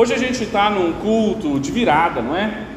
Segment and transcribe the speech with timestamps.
[0.00, 2.68] Hoje a gente está num culto de virada, não é?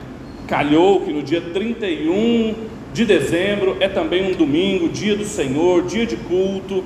[0.45, 2.53] Calhou que no dia 31
[2.91, 6.83] de dezembro é também um domingo, dia do Senhor, dia de culto.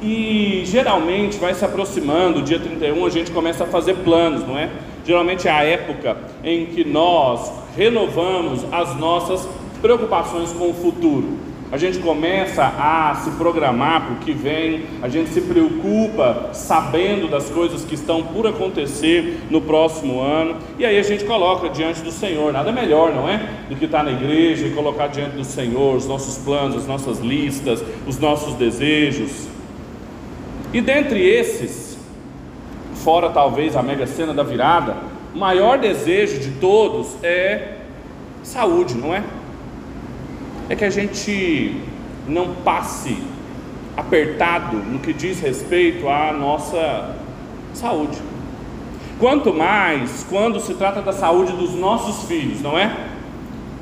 [0.00, 4.70] E geralmente vai se aproximando, dia 31 a gente começa a fazer planos, não é?
[5.04, 9.48] Geralmente é a época em que nós renovamos as nossas
[9.82, 15.08] preocupações com o futuro a gente começa a se programar para o que vem, a
[15.08, 20.98] gente se preocupa sabendo das coisas que estão por acontecer no próximo ano, e aí
[20.98, 23.48] a gente coloca diante do Senhor, nada melhor, não é?
[23.68, 27.20] Do que estar na igreja e colocar diante do Senhor os nossos planos, as nossas
[27.20, 29.46] listas, os nossos desejos.
[30.72, 31.98] E dentre esses,
[32.96, 34.96] fora talvez a mega cena da virada,
[35.32, 37.76] o maior desejo de todos é
[38.42, 39.22] saúde, não é?
[40.70, 41.74] É que a gente
[42.28, 43.18] não passe
[43.96, 47.16] apertado no que diz respeito à nossa
[47.74, 48.16] saúde.
[49.18, 52.96] Quanto mais quando se trata da saúde dos nossos filhos, não é?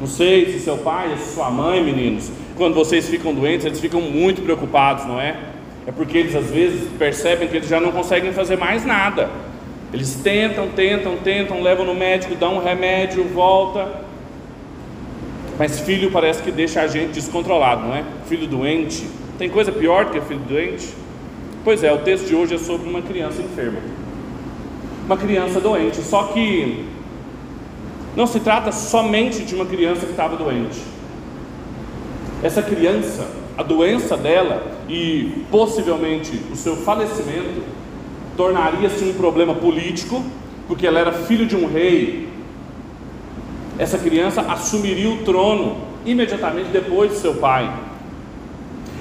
[0.01, 4.01] Não sei se seu pai, se sua mãe, meninos, quando vocês ficam doentes, eles ficam
[4.01, 5.37] muito preocupados, não é?
[5.87, 9.29] É porque eles às vezes percebem que eles já não conseguem fazer mais nada.
[9.93, 14.08] Eles tentam, tentam, tentam, levam no médico, dão um remédio, volta,
[15.59, 18.05] mas filho parece que deixa a gente descontrolado, não é?
[18.27, 19.09] Filho doente.
[19.37, 20.89] Tem coisa pior do que filho doente?
[21.65, 23.81] Pois é, o texto de hoje é sobre uma criança enferma.
[25.07, 25.97] Uma criança doente.
[26.03, 26.85] Só que
[28.17, 30.81] não se trata somente de uma criança que estava doente.
[32.43, 37.63] Essa criança, a doença dela e possivelmente o seu falecimento
[38.37, 40.25] tornaria-se um problema político,
[40.69, 42.29] porque ela era filho de um rei
[43.79, 47.73] essa criança assumiria o trono imediatamente depois de seu pai.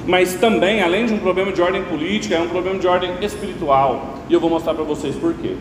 [0.06, 4.20] Mas também, além de um problema de ordem política, é um problema de ordem espiritual.
[4.30, 5.55] E eu vou mostrar para vocês por quê.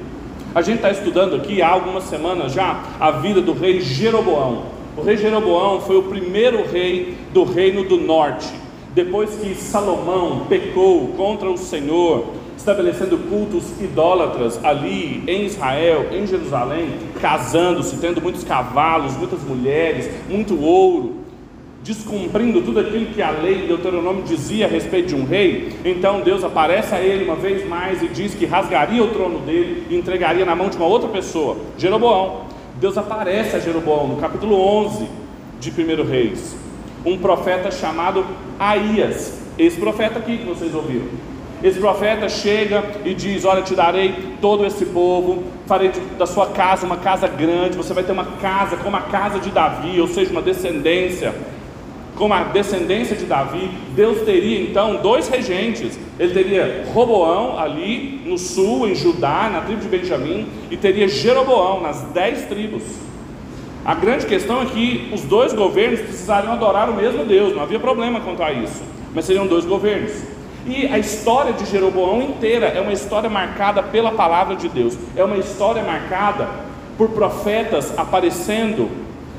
[0.55, 4.65] A gente está estudando aqui há algumas semanas já a vida do rei Jeroboão.
[4.97, 8.49] O rei Jeroboão foi o primeiro rei do reino do norte.
[8.95, 12.25] Depois que Salomão pecou contra o Senhor,
[12.67, 20.61] estabelecendo cultos idólatras ali em Israel, em Jerusalém, casando-se, tendo muitos cavalos, muitas mulheres, muito
[20.61, 21.21] ouro,
[21.85, 25.75] descumprindo tudo aquilo que a lei de Deuteronômio dizia a respeito de um rei.
[25.85, 29.87] Então Deus aparece a ele uma vez mais e diz que rasgaria o trono dele
[29.89, 32.47] e entregaria na mão de uma outra pessoa, Jeroboão.
[32.81, 35.09] Deus aparece a Jeroboão no capítulo 11
[35.61, 36.57] de 1 Reis,
[37.05, 38.27] um profeta chamado
[38.59, 41.36] Aías, esse profeta aqui que vocês ouviram.
[41.63, 46.85] Esse profeta chega e diz: Olha, te darei todo esse povo, farei da sua casa
[46.85, 50.31] uma casa grande, você vai ter uma casa como a casa de Davi, ou seja,
[50.31, 51.35] uma descendência,
[52.15, 53.71] como a descendência de Davi.
[53.95, 59.81] Deus teria então dois regentes: ele teria Roboão ali no sul, em Judá, na tribo
[59.81, 62.83] de Benjamim, e teria Jeroboão nas dez tribos.
[63.83, 67.79] A grande questão é que os dois governos precisariam adorar o mesmo Deus, não havia
[67.79, 68.83] problema quanto a isso,
[69.15, 70.36] mas seriam dois governos.
[70.67, 75.23] E a história de Jeroboão inteira é uma história marcada pela palavra de Deus, é
[75.23, 76.49] uma história marcada
[76.99, 78.91] por profetas aparecendo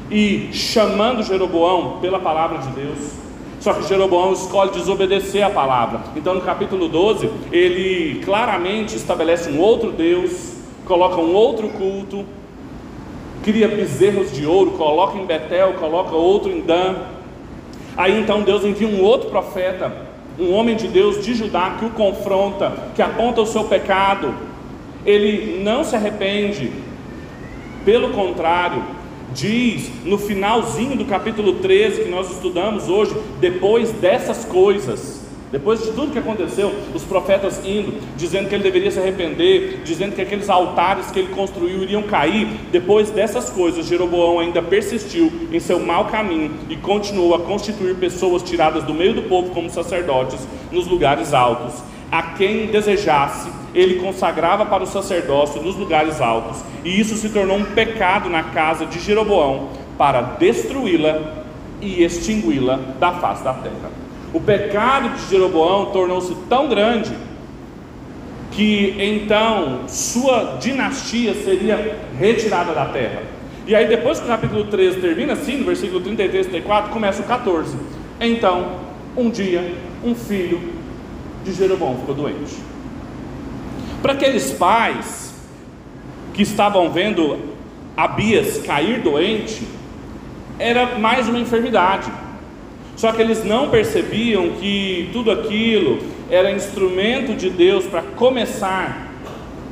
[0.10, 3.12] e chamando Jeroboão pela palavra de Deus.
[3.60, 6.00] Só que Jeroboão escolhe desobedecer a palavra.
[6.16, 10.54] Então, no capítulo 12, ele claramente estabelece um outro Deus,
[10.86, 12.24] coloca um outro culto,
[13.44, 16.96] cria bezerros de ouro, coloca em Betel, coloca outro em Dan.
[17.98, 20.07] Aí então Deus envia um outro profeta
[20.40, 24.34] um homem de Deus de Judá que o confronta, que aponta o seu pecado,
[25.06, 26.72] ele não se arrepende,
[27.86, 28.84] pelo contrário,
[29.34, 35.17] diz no finalzinho do capítulo 13 que nós estudamos hoje, depois dessas coisas,
[35.52, 40.14] depois de tudo que aconteceu, os profetas indo, dizendo que ele deveria se arrepender, dizendo
[40.14, 45.60] que aqueles altares que ele construiu iriam cair, depois dessas coisas, Jeroboão ainda persistiu em
[45.60, 50.46] seu mau caminho e continuou a constituir pessoas tiradas do meio do povo como sacerdotes
[50.70, 51.82] nos lugares altos.
[52.12, 57.58] A quem desejasse, ele consagrava para o sacerdócio nos lugares altos, e isso se tornou
[57.58, 61.46] um pecado na casa de Jeroboão para destruí-la
[61.82, 63.97] e extingui-la da face da terra.
[64.34, 67.12] O pecado de Jeroboão tornou-se tão grande
[68.52, 73.22] que então sua dinastia seria retirada da terra.
[73.68, 77.22] E aí, depois que o capítulo 13 termina assim, no versículo 33 e 34, começa
[77.22, 77.78] o 14.
[78.20, 78.80] Então,
[79.16, 80.74] um dia, um filho
[81.44, 82.56] de Jeroboão ficou doente.
[84.02, 85.34] Para aqueles pais
[86.34, 87.38] que estavam vendo
[87.96, 89.68] Abias cair doente,
[90.58, 92.10] era mais uma enfermidade.
[92.98, 96.00] Só que eles não percebiam que tudo aquilo
[96.32, 99.14] era instrumento de Deus para começar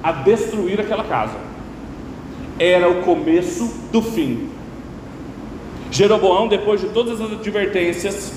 [0.03, 1.43] a destruir aquela casa.
[2.57, 4.49] era o começo do fim.
[5.91, 8.33] Jeroboão, depois de todas as advertências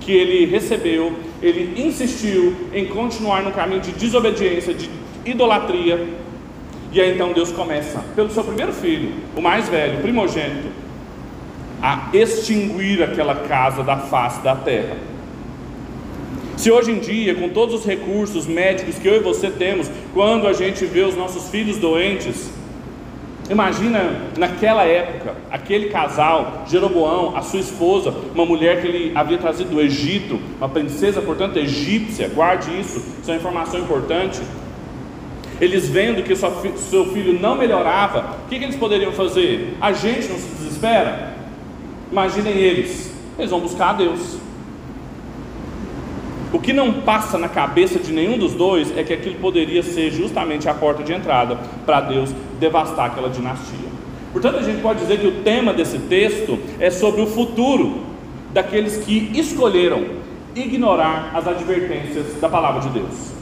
[0.00, 4.90] que ele recebeu, ele insistiu em continuar no caminho de desobediência, de
[5.24, 6.06] idolatria.
[6.92, 10.68] E aí então Deus começa, pelo seu primeiro filho, o mais velho, primogênito,
[11.84, 14.96] a extinguir aquela casa da face da terra.
[16.56, 20.46] Se hoje em dia, com todos os recursos médicos que eu e você temos, quando
[20.48, 22.50] a gente vê os nossos filhos doentes,
[23.50, 29.68] imagina naquela época, aquele casal, Jeroboão, a sua esposa, uma mulher que ele havia trazido
[29.68, 34.40] do Egito, uma princesa, portanto, egípcia, guarde isso, isso é uma informação importante.
[35.60, 39.76] Eles vendo que seu filho não melhorava, o que, que eles poderiam fazer?
[39.82, 41.33] A gente não se desespera?
[42.14, 44.36] Imaginem eles, eles vão buscar a Deus.
[46.52, 50.12] O que não passa na cabeça de nenhum dos dois é que aquilo poderia ser
[50.12, 52.30] justamente a porta de entrada para Deus
[52.60, 53.88] devastar aquela dinastia.
[54.32, 58.02] Portanto, a gente pode dizer que o tema desse texto é sobre o futuro
[58.52, 60.04] daqueles que escolheram
[60.54, 63.32] ignorar as advertências da palavra de Deus.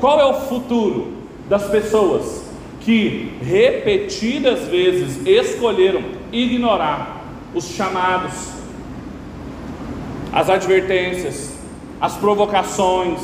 [0.00, 1.08] Qual é o futuro
[1.50, 2.46] das pessoas
[2.80, 6.00] que repetidas vezes escolheram
[6.32, 7.15] ignorar
[7.54, 8.52] os chamados,
[10.32, 11.58] as advertências,
[12.00, 13.20] as provocações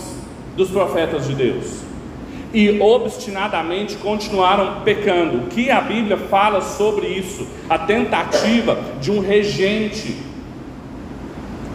[0.57, 1.83] dos profetas de Deus
[2.55, 5.39] e obstinadamente continuaram pecando.
[5.39, 7.47] O que a Bíblia fala sobre isso?
[7.69, 10.17] A tentativa de um regente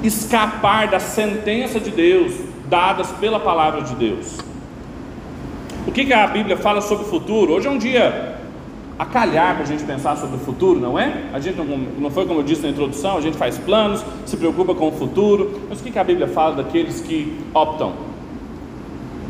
[0.03, 2.33] escapar da sentença de Deus
[2.69, 4.38] dadas pela palavra de Deus.
[5.88, 7.53] O que, que a Bíblia fala sobre o futuro?
[7.53, 8.37] Hoje é um dia
[8.99, 11.25] a calhar para a gente pensar sobre o futuro, não é?
[11.31, 14.35] A gente não, não foi como eu disse na introdução, a gente faz planos, se
[14.35, 17.94] preocupa com o futuro, mas o que, que a Bíblia fala daqueles que optam,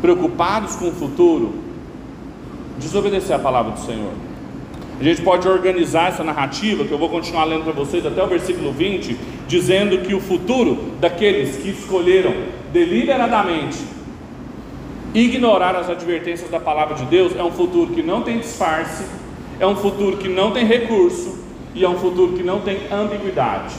[0.00, 1.54] preocupados com o futuro,
[2.78, 4.12] desobedecer a palavra do Senhor?
[4.98, 8.26] A gente pode organizar essa narrativa, que eu vou continuar lendo para vocês até o
[8.26, 9.16] versículo 20,
[9.46, 12.34] dizendo que o futuro daqueles que escolheram
[12.72, 13.78] deliberadamente
[15.14, 19.04] ignorar as advertências da palavra de Deus é um futuro que não tem disfarce,
[19.60, 21.38] é um futuro que não tem recurso
[21.74, 23.74] e é um futuro que não tem ambiguidade.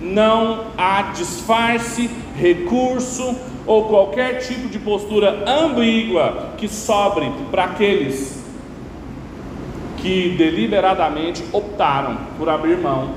[0.00, 3.36] Não há disfarce, recurso
[3.66, 8.42] ou qualquer tipo de postura ambígua que sobre para aqueles
[9.98, 13.10] que deliberadamente optaram por abrir mão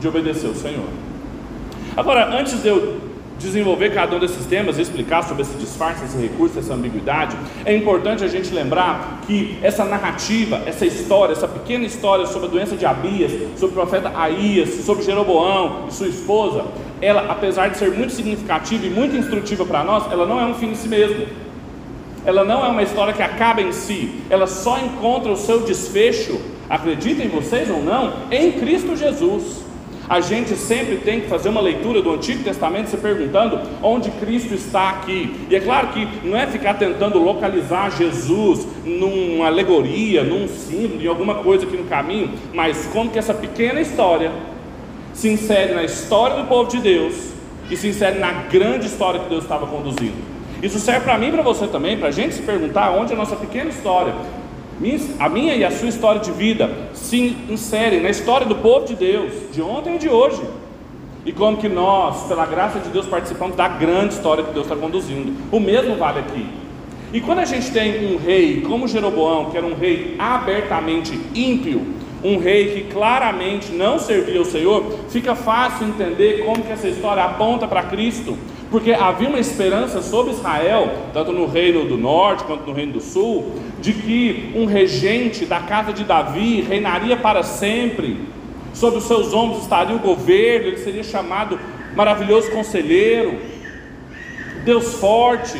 [0.00, 0.88] de obedecer o Senhor.
[1.96, 3.09] Agora, antes de eu
[3.40, 8.22] desenvolver cada um desses temas explicar sobre esse disfarce, esse recurso, essa ambiguidade, é importante
[8.22, 12.84] a gente lembrar que essa narrativa, essa história, essa pequena história sobre a doença de
[12.84, 16.66] Abias, sobre o profeta Aías, sobre Jeroboão e sua esposa,
[17.00, 20.54] ela, apesar de ser muito significativa e muito instrutiva para nós, ela não é um
[20.54, 21.26] fim em si mesmo.
[22.24, 26.38] Ela não é uma história que acaba em si, ela só encontra o seu desfecho,
[26.68, 29.69] acreditem vocês ou não, em Cristo Jesus
[30.10, 34.52] a gente sempre tem que fazer uma leitura do Antigo Testamento se perguntando onde Cristo
[34.54, 35.36] está aqui.
[35.48, 41.06] E é claro que não é ficar tentando localizar Jesus numa alegoria, num símbolo, em
[41.06, 44.32] alguma coisa aqui no caminho, mas como que essa pequena história
[45.14, 47.14] se insere na história do povo de Deus
[47.70, 50.16] e se insere na grande história que Deus estava conduzindo.
[50.60, 53.16] Isso serve para mim e para você também, para a gente se perguntar onde a
[53.16, 54.12] nossa pequena história
[55.18, 58.94] a minha e a sua história de vida se inserem na história do povo de
[58.94, 60.40] Deus, de ontem e de hoje.
[61.24, 64.74] E como que nós, pela graça de Deus, participamos da grande história que Deus está
[64.74, 65.34] conduzindo.
[65.52, 66.46] O mesmo vale aqui.
[67.12, 71.82] E quando a gente tem um rei como Jeroboão, que era um rei abertamente ímpio,
[72.24, 77.22] um rei que claramente não servia ao Senhor, fica fácil entender como que essa história
[77.22, 78.38] aponta para Cristo
[78.70, 83.00] porque havia uma esperança sobre Israel, tanto no reino do norte quanto no reino do
[83.00, 88.28] sul, de que um regente da casa de Davi reinaria para sempre,
[88.72, 91.58] sobre os seus ombros estaria o governo, ele seria chamado
[91.96, 93.38] maravilhoso conselheiro,
[94.64, 95.58] Deus forte.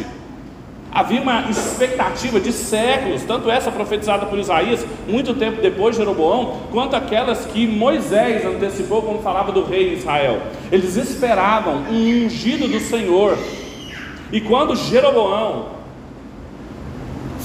[0.92, 6.62] Havia uma expectativa de séculos, tanto essa profetizada por Isaías, muito tempo depois de Jeroboão,
[6.72, 10.42] quanto aquelas que Moisés antecipou quando falava do rei Israel.
[10.72, 13.38] Eles esperavam um ungido do Senhor.
[14.32, 15.80] E quando Jeroboão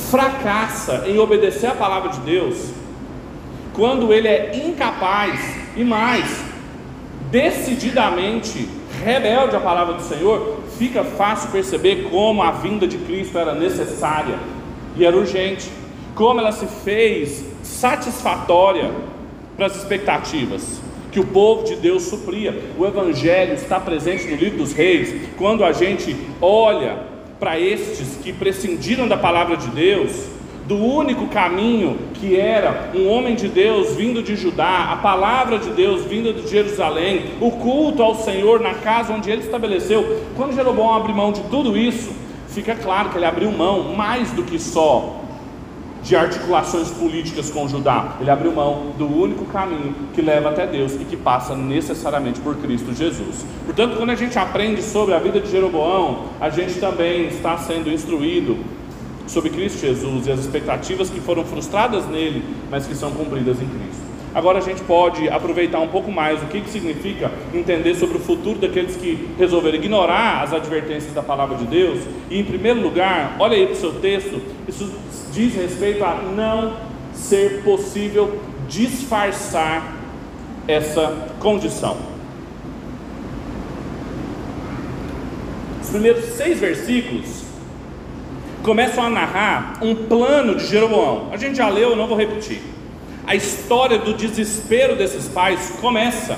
[0.09, 2.71] fracassa em obedecer a palavra de Deus,
[3.73, 5.39] quando ele é incapaz
[5.75, 6.43] e mais,
[7.29, 8.67] decididamente
[9.03, 14.37] rebelde à palavra do Senhor, fica fácil perceber como a vinda de Cristo era necessária
[14.95, 15.69] e era urgente,
[16.13, 18.91] como ela se fez satisfatória
[19.55, 22.53] para as expectativas que o povo de Deus supria.
[22.77, 26.97] O Evangelho está presente no livro dos Reis, quando a gente olha
[27.39, 30.25] para estes que prescindiram da palavra de Deus,
[30.67, 35.69] do único caminho que era um homem de Deus vindo de Judá, a palavra de
[35.69, 40.21] Deus vinda de Jerusalém, o culto ao Senhor na casa onde ele estabeleceu.
[40.35, 42.11] Quando Jeroboão abre mão de tudo isso,
[42.49, 45.21] fica claro que ele abriu mão mais do que só
[46.05, 48.17] de articulações políticas com Judá.
[48.21, 52.55] Ele abriu mão do único caminho que leva até Deus e que passa necessariamente por
[52.57, 53.43] Cristo Jesus.
[53.65, 57.91] Portanto, quando a gente aprende sobre a vida de Jeroboão, a gente também está sendo
[57.91, 58.55] instruído
[59.27, 63.67] sobre Cristo Jesus e as expectativas que foram frustradas nele, mas que são cumpridas em
[63.67, 64.05] Cristo.
[64.35, 68.19] Agora a gente pode aproveitar um pouco mais o que, que significa entender sobre o
[68.19, 72.01] futuro daqueles que resolveram ignorar as advertências da palavra de Deus.
[72.29, 74.93] E em primeiro lugar, olha aí para o seu texto, isso
[75.31, 76.73] diz respeito a não
[77.13, 79.95] ser possível disfarçar
[80.67, 81.95] essa condição.
[85.81, 87.44] Os primeiros seis versículos
[88.65, 91.29] começam a narrar um plano de Jeroboão.
[91.31, 92.63] A gente já leu, eu não vou repetir.
[93.27, 96.35] A história do desespero desses pais começa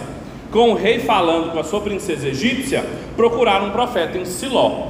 [0.52, 4.90] com o rei falando com a sua princesa egípcia procurar um profeta em Siló.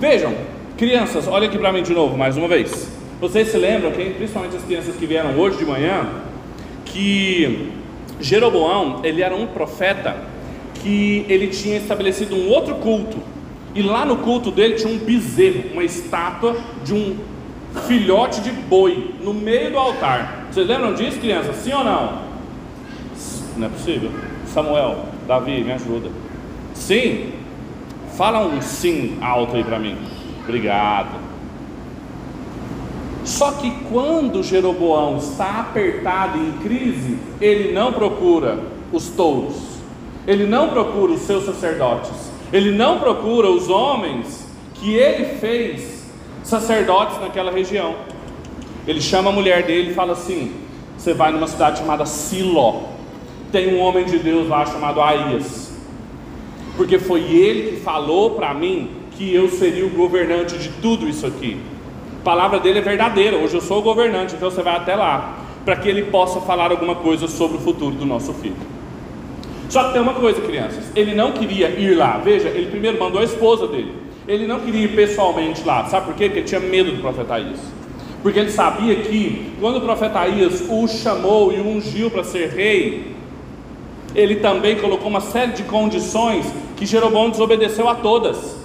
[0.00, 0.34] Vejam,
[0.76, 2.90] Crianças, olha aqui para mim de novo, mais uma vez.
[3.20, 6.08] Vocês se lembram, principalmente as crianças que vieram hoje de manhã,
[6.86, 7.70] que
[8.18, 10.16] Jeroboão, ele era um profeta
[10.74, 13.18] que ele tinha estabelecido um outro culto.
[13.74, 17.16] E lá no culto dele tinha um bezerro, uma estátua de um
[17.86, 20.46] filhote de boi no meio do altar.
[20.50, 21.56] Vocês lembram disso, crianças?
[21.56, 22.22] Sim ou não?
[23.56, 24.10] Não é possível.
[24.46, 26.10] Samuel, Davi, me ajuda.
[26.74, 27.32] Sim?
[28.16, 29.96] Fala um sim alto aí para mim.
[30.42, 31.20] Obrigado.
[33.24, 38.58] Só que quando Jeroboão está apertado em crise, ele não procura
[38.92, 39.56] os touros,
[40.26, 46.10] ele não procura os seus sacerdotes, ele não procura os homens que ele fez
[46.42, 47.94] sacerdotes naquela região.
[48.86, 50.52] Ele chama a mulher dele e fala assim:
[50.96, 52.82] Você vai numa cidade chamada Siló,
[53.52, 55.72] tem um homem de Deus lá chamado Aías,
[56.76, 61.26] porque foi ele que falou para mim que eu seria o governante de tudo isso
[61.26, 61.60] aqui.
[62.20, 63.36] A palavra dele é verdadeira.
[63.36, 66.70] Hoje eu sou o governante, então você vai até lá para que ele possa falar
[66.70, 68.56] alguma coisa sobre o futuro do nosso filho.
[69.70, 70.90] Só que tem uma coisa, crianças.
[70.96, 72.18] Ele não queria ir lá.
[72.18, 73.94] Veja, ele primeiro mandou a esposa dele.
[74.26, 75.86] Ele não queria ir pessoalmente lá.
[75.86, 76.24] Sabe por quê?
[76.24, 77.60] Porque ele tinha medo do profeta Isaías.
[78.20, 82.48] Porque ele sabia que quando o profeta Isaías o chamou e o ungiu para ser
[82.50, 83.14] rei,
[84.12, 86.46] ele também colocou uma série de condições
[86.76, 88.56] que Jeroboão desobedeceu a todas.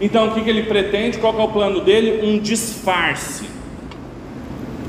[0.00, 1.18] Então o que, que ele pretende?
[1.18, 2.26] Qual é o plano dele?
[2.26, 3.44] Um disfarce.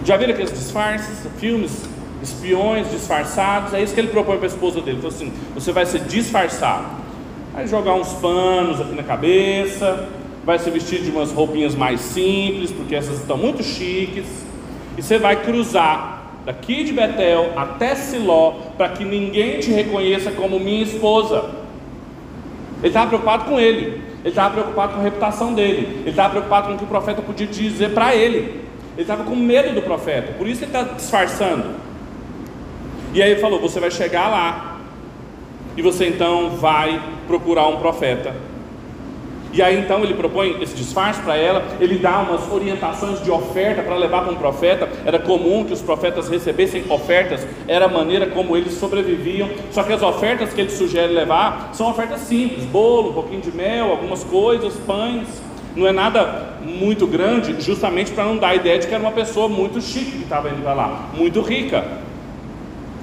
[0.05, 1.27] Já viram aqueles disfarces?
[1.37, 1.83] Filmes,
[2.21, 3.73] espiões disfarçados.
[3.73, 4.97] É isso que ele propõe para a esposa dele.
[4.97, 6.99] Ele falou assim: você vai se disfarçar.
[7.53, 10.07] Vai jogar uns panos aqui na cabeça.
[10.45, 14.25] Vai se vestir de umas roupinhas mais simples, porque essas estão muito chiques.
[14.97, 20.59] E você vai cruzar daqui de Betel até Siló, para que ninguém te reconheça como
[20.59, 21.49] minha esposa.
[22.79, 24.01] Ele estava preocupado com ele.
[24.21, 25.99] Ele estava preocupado com a reputação dele.
[26.01, 28.37] Ele estava preocupado com o que o profeta podia dizer para ele.
[28.95, 30.33] Ele estava com medo do profeta.
[30.33, 31.86] Por isso ele está disfarçando.
[33.17, 34.77] E aí ele falou: Você vai chegar lá.
[35.75, 38.33] E você então vai procurar um profeta
[39.57, 43.81] e aí então ele propõe esse disfarce para ela, ele dá umas orientações de oferta
[43.81, 44.87] para levar para um profeta.
[45.03, 49.49] Era comum que os profetas recebessem ofertas, era a maneira como eles sobreviviam.
[49.71, 53.51] Só que as ofertas que ele sugere levar são ofertas simples: bolo, um pouquinho de
[53.51, 55.27] mel, algumas coisas, pães.
[55.75, 59.11] Não é nada muito grande, justamente para não dar a ideia de que era uma
[59.11, 61.83] pessoa muito chique que estava indo para lá, muito rica.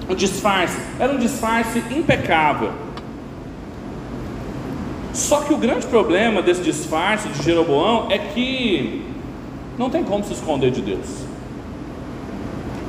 [0.07, 2.71] O disfarce era um disfarce impecável.
[5.13, 9.05] Só que o grande problema desse disfarce de Jeroboão é que
[9.77, 11.25] não tem como se esconder de Deus.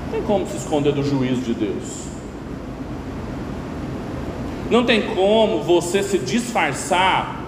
[0.04, 2.06] Não tem como se esconder do juízo de Deus.
[4.70, 7.44] Não tem como você se disfarçar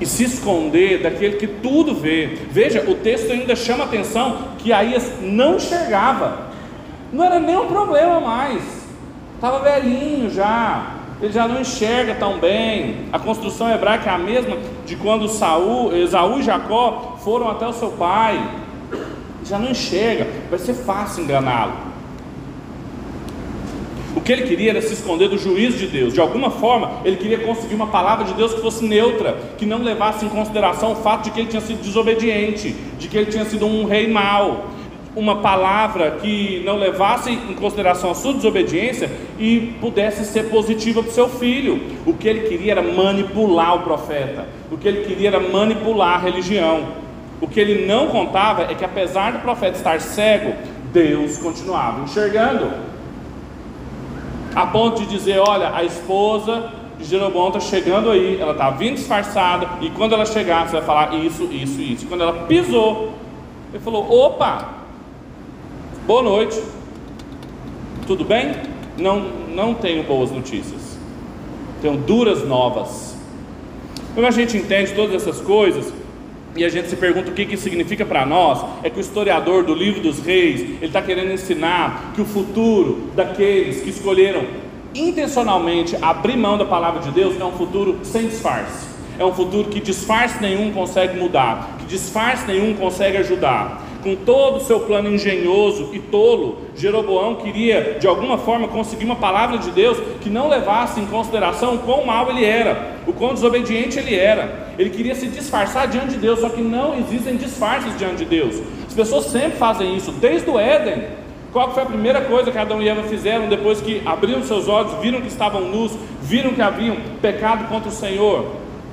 [0.00, 2.38] e se esconder daquele que tudo vê.
[2.50, 6.53] Veja, o texto ainda chama atenção que Aías não enxergava.
[7.14, 8.62] Não era nem um problema mais.
[9.36, 13.06] Estava velhinho já ele já não enxerga tão bem.
[13.12, 17.72] A construção hebraica é a mesma de quando Saul, Esaú e Jacó foram até o
[17.72, 18.38] seu pai.
[19.44, 21.72] Já não enxerga, vai ser fácil enganá-lo.
[24.16, 26.12] O que ele queria era se esconder do juízo de Deus.
[26.12, 29.78] De alguma forma, ele queria conseguir uma palavra de Deus que fosse neutra, que não
[29.82, 33.44] levasse em consideração o fato de que ele tinha sido desobediente, de que ele tinha
[33.44, 34.66] sido um rei mau,
[35.16, 41.10] uma palavra que não levasse em consideração a sua desobediência e pudesse ser positiva para
[41.10, 41.80] o seu filho.
[42.04, 46.18] O que ele queria era manipular o profeta, o que ele queria era manipular a
[46.18, 47.04] religião.
[47.40, 50.54] O que ele não contava é que apesar do profeta estar cego,
[50.92, 52.70] Deus continuava enxergando.
[54.54, 58.94] A ponto de dizer: olha, a esposa de Jeroboão está chegando aí, ela está vindo
[58.94, 62.04] disfarçada, e quando ela chegar, você vai falar isso, isso, isso.
[62.04, 63.12] E quando ela pisou,
[63.72, 64.73] ele falou: opa,
[66.06, 66.62] boa noite,
[68.06, 68.52] tudo bem?
[68.98, 69.20] Não,
[69.54, 70.98] não tenho boas notícias,
[71.80, 73.16] tenho duras novas.
[74.12, 75.92] Quando a gente entende todas essas coisas,
[76.54, 79.64] e a gente se pergunta o que, que significa para nós, é que o historiador
[79.64, 84.44] do livro dos reis, ele está querendo ensinar que o futuro daqueles que escolheram
[84.94, 88.86] intencionalmente abrir mão da palavra de Deus é um futuro sem disfarce.
[89.18, 93.83] É um futuro que disfarce nenhum consegue mudar, que disfarce nenhum consegue ajudar.
[94.04, 99.16] Com todo o seu plano engenhoso e tolo, Jeroboão queria de alguma forma conseguir uma
[99.16, 103.32] palavra de Deus que não levasse em consideração o quão mal ele era, o quão
[103.32, 104.74] desobediente ele era.
[104.78, 108.60] Ele queria se disfarçar diante de Deus, só que não existem disfarces diante de Deus.
[108.86, 111.04] As pessoas sempre fazem isso, desde o Éden.
[111.50, 114.92] Qual foi a primeira coisa que Adão e Eva fizeram depois que abriram seus olhos,
[115.00, 118.48] viram que estavam nus, viram que haviam pecado contra o Senhor?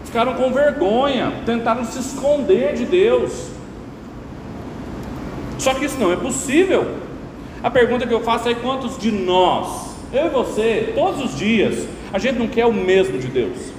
[0.05, 3.50] Ficaram com vergonha, tentaram se esconder de Deus.
[5.61, 6.95] Só que isso não é possível.
[7.61, 11.87] A pergunta que eu faço é: quantos de nós, eu e você, todos os dias,
[12.11, 13.71] a gente não quer o mesmo de Deus?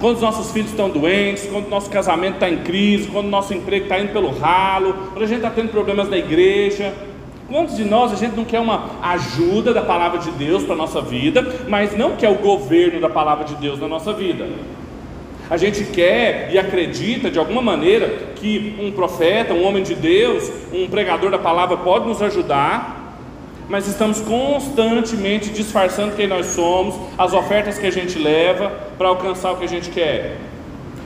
[0.00, 3.30] Quando os nossos filhos estão doentes, quando o nosso casamento está em crise, quando o
[3.30, 6.92] nosso emprego está indo pelo ralo, quando a gente está tendo problemas na igreja,
[7.46, 10.78] Quantos de nós a gente não quer uma ajuda da palavra de Deus para a
[10.78, 14.48] nossa vida, mas não quer o governo da palavra de Deus na nossa vida?
[15.50, 20.50] A gente quer e acredita de alguma maneira que um profeta, um homem de Deus,
[20.72, 23.18] um pregador da palavra pode nos ajudar,
[23.68, 29.52] mas estamos constantemente disfarçando quem nós somos, as ofertas que a gente leva para alcançar
[29.52, 30.36] o que a gente quer.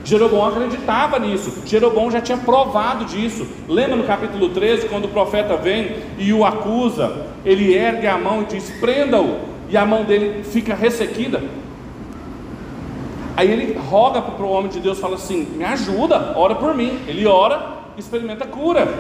[0.05, 3.47] Jeroboão acreditava nisso, Jeroboão já tinha provado disso.
[3.69, 8.43] Lembra no capítulo 13, quando o profeta vem e o acusa, ele ergue a mão
[8.43, 9.37] e diz: prenda-o,
[9.69, 11.43] e a mão dele fica ressequida.
[13.39, 16.99] Aí ele roga para o homem de Deus, fala assim: me ajuda, ora por mim.
[17.07, 18.93] Ele ora, experimenta cura.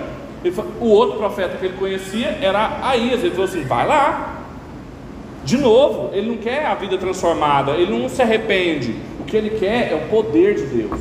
[0.55, 4.44] Falou, o outro profeta que ele conhecia era Aías, ele falou assim: vai lá.
[5.44, 8.94] De novo, ele não quer a vida transformada, ele não se arrepende,
[9.27, 11.01] que ele quer é o poder de Deus.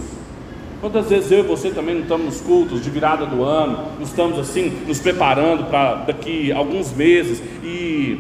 [0.82, 4.04] Quantas vezes eu e você também não estamos nos cultos de virada do ano, não
[4.04, 8.19] estamos assim, nos preparando para daqui alguns meses e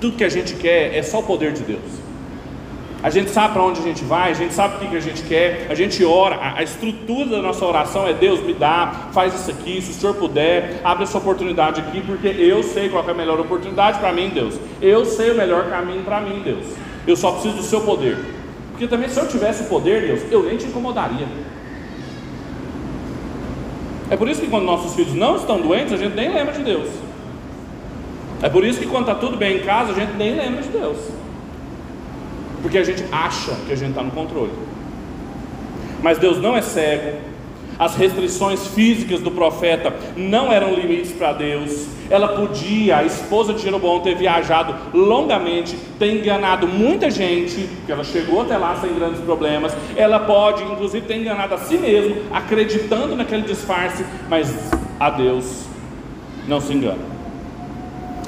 [0.00, 2.05] tudo que a gente quer é só o poder de Deus.
[3.06, 5.00] A gente sabe para onde a gente vai, a gente sabe o que, que a
[5.00, 9.10] gente quer, a gente ora, a, a, estrutura da nossa oração é Deus me dá,
[9.12, 13.06] faz isso aqui, se o Senhor puder, abre essa oportunidade aqui, porque eu sei qual
[13.06, 14.58] é a melhor oportunidade para mim, Deus.
[14.82, 16.66] Eu sei o melhor caminho para mim, Deus.
[17.06, 18.18] Eu só preciso do seu poder.
[18.72, 21.28] Porque também se eu tivesse o poder, Deus, eu nem te incomodaria.
[24.10, 26.64] É por isso que quando nossos filhos não estão doentes, a gente nem lembra de
[26.64, 26.88] Deus.
[28.42, 30.70] É por isso que quando está tudo bem em casa, a gente nem lembra de
[30.70, 31.25] Deus.
[32.66, 34.50] Porque a gente acha que a gente está no controle.
[36.02, 37.16] Mas Deus não é cego,
[37.78, 41.86] as restrições físicas do profeta não eram limites para Deus.
[42.10, 48.02] Ela podia, a esposa de Jeroboão, ter viajado longamente, ter enganado muita gente, porque ela
[48.02, 49.72] chegou até lá sem grandes problemas.
[49.94, 54.52] Ela pode, inclusive, ter enganado a si mesma, acreditando naquele disfarce, mas
[54.98, 55.66] a Deus
[56.48, 57.15] não se engana.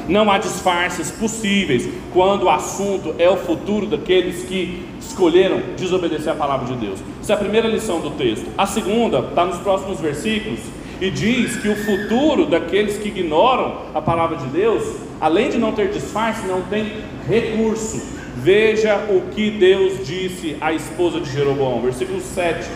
[0.08, 6.36] Não há disfarces possíveis quando o assunto é o futuro daqueles que escolheram desobedecer a
[6.36, 6.98] palavra de Deus.
[7.20, 8.46] Essa é a primeira lição do texto.
[8.56, 10.60] A segunda está nos próximos versículos
[10.98, 14.82] e diz que o futuro daqueles que ignoram a palavra de Deus,
[15.20, 16.90] além de não ter disfarce, não tem
[17.28, 18.16] recurso.
[18.36, 22.66] Veja o que Deus disse à esposa de Jeroboão, versículo 7.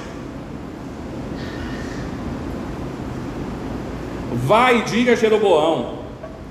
[4.44, 6.01] Vai e diga a Jeroboão: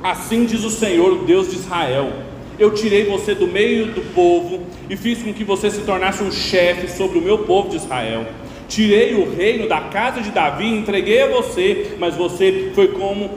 [0.04, 2.12] Assim diz o Senhor, o Deus de Israel:
[2.58, 6.32] Eu tirei você do meio do povo e fiz com que você se tornasse um
[6.32, 8.26] chefe sobre o meu povo de Israel.
[8.68, 13.30] Tirei o reino da casa de Davi e entreguei a você, mas você foi como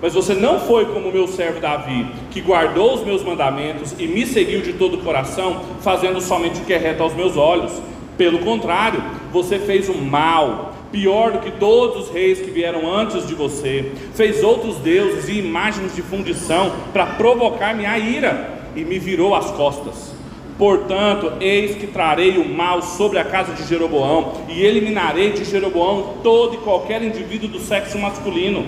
[0.00, 4.06] mas você não foi como o meu servo Davi, que guardou os meus mandamentos e
[4.06, 7.72] me seguiu de todo o coração, fazendo somente o que é reto aos meus olhos.
[8.16, 9.02] Pelo contrário,
[9.32, 13.92] você fez o mal pior do que todos os reis que vieram antes de você,
[14.14, 19.50] fez outros deuses e imagens de fundição para provocar minha ira e me virou as
[19.50, 20.16] costas.
[20.56, 26.14] Portanto, eis que trarei o mal sobre a casa de Jeroboão e eliminarei de Jeroboão
[26.22, 28.66] todo e qualquer indivíduo do sexo masculino.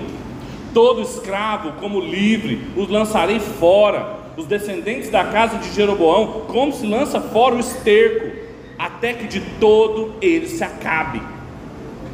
[0.73, 4.21] Todo escravo, como livre, os lançarei fora.
[4.37, 8.31] Os descendentes da casa de Jeroboão, como se lança fora o esterco,
[8.79, 11.21] até que de todo ele se acabe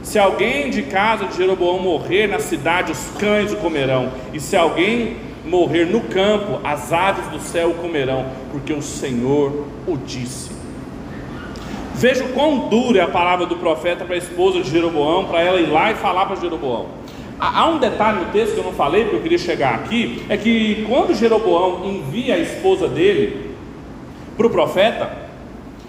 [0.06, 4.56] Se alguém de casa de Jeroboão morrer na cidade, os cães o comerão, e se
[4.56, 10.52] alguém morrer no campo, as aves do céu o comerão, porque o Senhor o disse.
[11.92, 15.60] Veja quão dura é a palavra do profeta para a esposa de Jeroboão, para ela
[15.60, 16.86] ir lá e falar para Jeroboão.
[17.36, 20.36] Há um detalhe no texto que eu não falei, porque eu queria chegar aqui, é
[20.36, 23.56] que quando Jeroboão envia a esposa dele
[24.36, 25.25] para o profeta,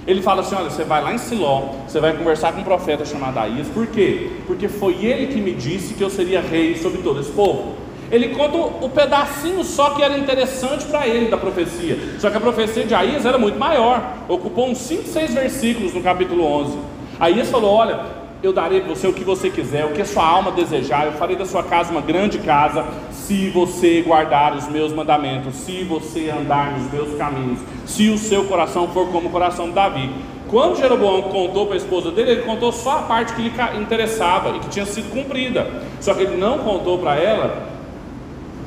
[0.08, 3.06] ele fala assim: Olha, você vai lá em Siló, você vai conversar com um profeta
[3.06, 4.32] chamado Aías, por quê?
[4.48, 7.76] Porque foi ele que me disse que eu seria rei sobre todo esse povo.
[8.10, 11.98] Ele conta o pedacinho só que era interessante para ele da profecia.
[12.20, 14.02] Só que a profecia de Aías era muito maior.
[14.30, 16.78] Ocupou uns 5, 6 versículos no capítulo 11.
[17.20, 18.00] Aías falou: Olha,
[18.42, 21.06] eu darei para você o que você quiser, o que a sua alma desejar.
[21.06, 22.86] Eu farei da sua casa uma grande casa,
[23.28, 28.46] se você guardar os meus mandamentos, se você andar nos meus caminhos, se o seu
[28.46, 30.10] coração for como o coração de Davi.
[30.48, 34.56] Quando Jeroboão contou para a esposa dele, ele contou só a parte que lhe interessava
[34.56, 35.70] e que tinha sido cumprida.
[36.00, 37.68] Só que ele não contou para ela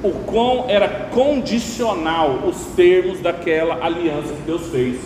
[0.03, 5.01] o quão era condicional os termos daquela aliança que Deus fez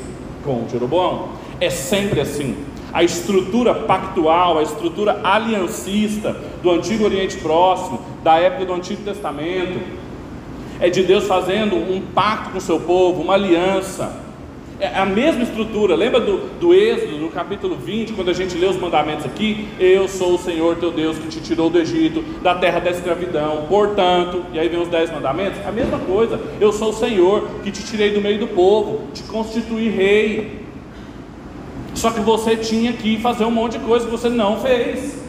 [0.45, 1.29] com Jeroboão.
[1.61, 2.57] É sempre assim.
[2.93, 9.81] A estrutura pactual, a estrutura aliancista do Antigo Oriente Próximo, da época do Antigo Testamento,
[10.81, 14.25] é de Deus fazendo um pacto com o seu povo, uma aliança
[14.81, 18.67] é a mesma estrutura, lembra do, do Êxodo, no capítulo 20, quando a gente lê
[18.67, 19.69] os mandamentos aqui?
[19.79, 23.67] Eu sou o Senhor teu Deus que te tirou do Egito, da terra da escravidão,
[23.69, 27.71] portanto, e aí vem os dez mandamentos, a mesma coisa, eu sou o Senhor que
[27.71, 30.65] te tirei do meio do povo, te constituí rei.
[31.95, 35.23] Só que você tinha que fazer um monte de coisa que você não fez,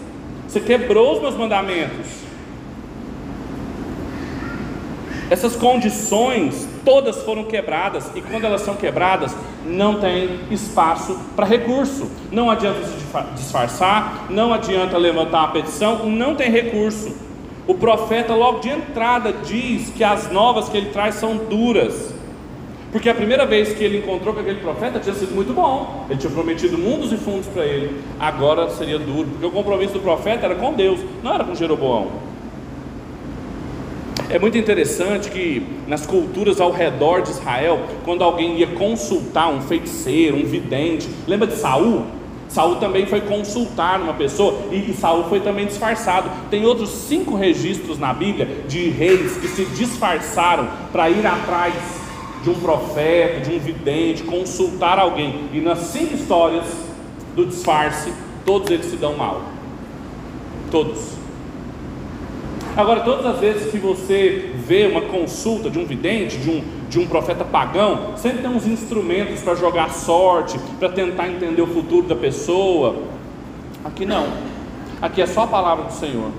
[0.48, 2.25] você quebrou os meus mandamentos.
[5.30, 9.36] Essas condições todas foram quebradas, e quando elas são quebradas,
[9.66, 12.10] não tem espaço para recurso.
[12.32, 12.94] Não adianta se
[13.36, 17.16] disfarçar, não adianta levantar uma petição, não tem recurso.
[17.66, 22.14] O profeta, logo de entrada, diz que as novas que ele traz são duras.
[22.92, 26.06] Porque a primeira vez que ele encontrou com aquele profeta tinha sido muito bom.
[26.08, 28.00] Ele tinha prometido mundos e fundos para ele.
[28.20, 32.35] Agora seria duro, porque o compromisso do profeta era com Deus, não era com Jeroboão.
[34.30, 39.62] É muito interessante que nas culturas ao redor de Israel, quando alguém ia consultar um
[39.62, 42.06] feiticeiro, um vidente, lembra de Saul?
[42.48, 46.30] Saul também foi consultar uma pessoa e, Saul foi também disfarçado.
[46.50, 51.74] Tem outros cinco registros na Bíblia de reis que se disfarçaram para ir atrás
[52.44, 55.50] de um profeta, de um vidente, consultar alguém.
[55.52, 56.66] E nas cinco histórias
[57.36, 58.14] do disfarce,
[58.46, 59.42] todos eles se dão mal.
[60.72, 61.25] Todos.
[62.78, 67.00] Agora, todas as vezes que você vê uma consulta de um vidente, de um, de
[67.00, 72.06] um profeta pagão, sempre tem uns instrumentos para jogar sorte, para tentar entender o futuro
[72.06, 72.98] da pessoa.
[73.84, 74.28] Aqui não.
[75.02, 76.30] Aqui é só a palavra do Senhor.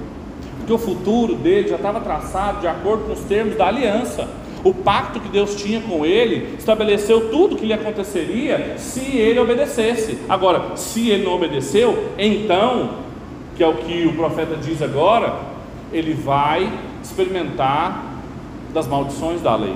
[0.58, 4.28] Porque o futuro dele já estava traçado de acordo com os termos da aliança.
[4.62, 9.40] O pacto que Deus tinha com ele estabeleceu tudo o que lhe aconteceria se ele
[9.40, 10.18] obedecesse.
[10.28, 12.90] Agora, se ele não obedeceu, então,
[13.56, 15.55] que é o que o profeta diz agora,
[15.92, 16.70] ele vai
[17.02, 18.16] experimentar
[18.72, 19.74] das maldições da lei.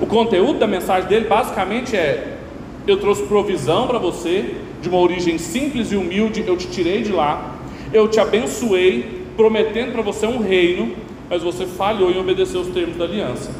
[0.00, 2.38] O conteúdo da mensagem dele basicamente é:
[2.86, 7.12] eu trouxe provisão para você, de uma origem simples e humilde, eu te tirei de
[7.12, 7.56] lá,
[7.92, 10.94] eu te abençoei, prometendo para você um reino,
[11.30, 13.50] mas você falhou em obedecer os termos da aliança.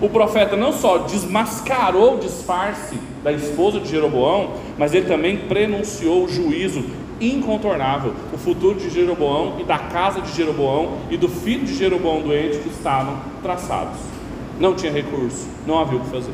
[0.00, 6.24] O profeta não só desmascarou o disfarce da esposa de Jeroboão, mas ele também prenunciou
[6.24, 6.84] o juízo
[7.20, 12.20] incontornável o futuro de Jeroboão e da casa de Jeroboão e do filho de Jeroboão
[12.22, 13.98] doente que estavam traçados.
[14.58, 16.32] Não tinha recurso, não havia o que fazer.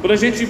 [0.00, 0.48] Quando a gente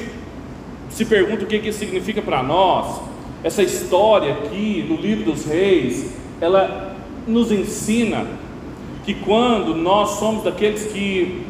[0.91, 3.01] se pergunta o que, que isso significa para nós,
[3.43, 8.27] essa história aqui no livro dos reis, ela nos ensina
[9.05, 11.47] que quando nós somos daqueles que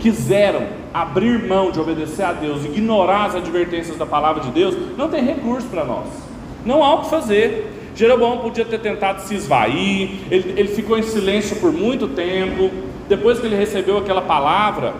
[0.00, 5.08] quiseram abrir mão de obedecer a Deus, ignorar as advertências da palavra de Deus, não
[5.08, 6.27] tem recurso para nós.
[6.68, 7.72] Não há o que fazer.
[7.96, 12.70] Jeroboão podia ter tentado se esvair, ele, ele ficou em silêncio por muito tempo.
[13.08, 14.94] Depois que ele recebeu aquela palavra,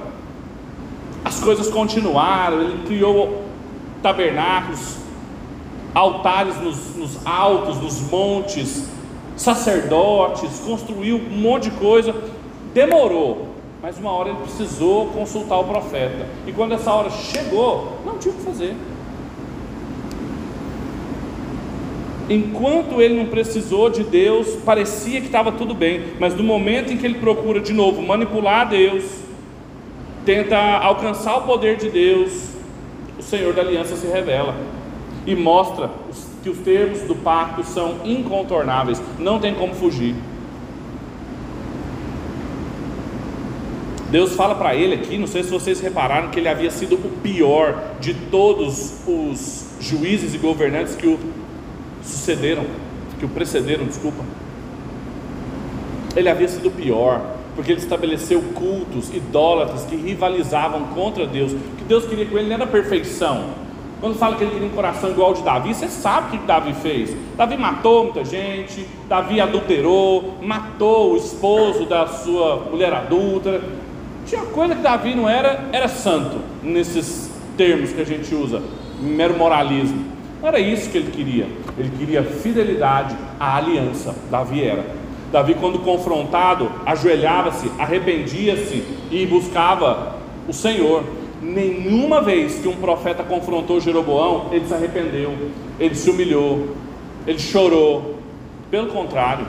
[1.23, 2.63] as coisas continuaram.
[2.63, 3.43] Ele criou
[4.03, 4.97] tabernáculos,
[5.95, 8.89] altares nos, nos altos, nos montes,
[9.37, 12.15] sacerdotes, construiu um monte de coisa.
[12.73, 13.49] Demorou,
[13.83, 16.27] mas uma hora ele precisou consultar o profeta.
[16.47, 18.75] E quando essa hora chegou, não tinha o que fazer.
[22.29, 26.97] Enquanto ele não precisou de Deus, parecia que estava tudo bem, mas no momento em
[26.97, 29.05] que ele procura de novo manipular Deus,
[30.25, 32.51] tenta alcançar o poder de Deus,
[33.19, 34.55] o Senhor da aliança se revela
[35.27, 35.91] e mostra
[36.43, 40.15] que os termos do pacto são incontornáveis, não tem como fugir.
[44.11, 47.11] Deus fala para ele aqui, não sei se vocês repararam, que ele havia sido o
[47.23, 51.19] pior de todos os juízes e governantes que o
[52.03, 52.65] sucederam,
[53.19, 54.23] que o precederam, desculpa.
[56.17, 57.21] Ele havia sido pior,
[57.55, 61.53] porque ele estabeleceu cultos idólatras que rivalizavam contra Deus.
[61.53, 63.55] O que Deus queria com ele não era perfeição,
[64.01, 66.47] quando fala que ele queria um coração igual ao de Davi, você sabe o que
[66.47, 67.17] Davi fez.
[67.37, 73.61] Davi matou muita gente, Davi adulterou, matou o esposo da sua mulher adulta.
[74.25, 78.63] Tinha coisa que Davi não era, era santo, nesses termos que a gente usa,
[79.01, 80.05] mero moralismo.
[80.41, 81.49] Não era isso que ele queria.
[81.79, 84.15] Ele queria fidelidade à aliança.
[84.31, 84.85] Davi era.
[85.31, 90.17] Davi, quando confrontado, ajoelhava-se, arrependia-se e buscava
[90.49, 91.05] o Senhor.
[91.43, 95.35] Nenhuma vez que um profeta confrontou Jeroboão, ele se arrependeu,
[95.79, 96.75] ele se humilhou,
[97.27, 98.17] ele chorou.
[98.71, 99.47] Pelo contrário,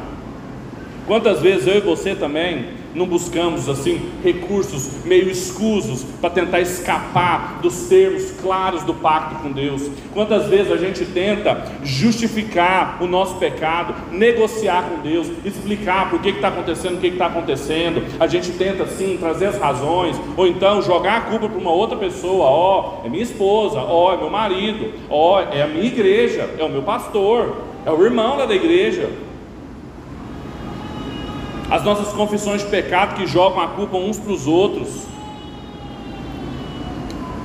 [1.06, 7.60] quantas vezes eu e você também não buscamos assim recursos meio escusos para tentar escapar
[7.62, 9.90] dos termos claros do pacto com Deus.
[10.14, 16.30] Quantas vezes a gente tenta justificar o nosso pecado, negociar com Deus, explicar por que
[16.30, 18.04] está acontecendo o que está acontecendo.
[18.20, 21.98] A gente tenta assim trazer as razões, ou então jogar a culpa para uma outra
[21.98, 22.46] pessoa.
[22.46, 25.86] Ó, oh, é minha esposa, ó, oh, é meu marido, ó, oh, é a minha
[25.86, 29.10] igreja, é o meu pastor, é o irmão lá da igreja
[31.70, 35.06] as nossas confissões de pecado que jogam a culpa uns para os outros.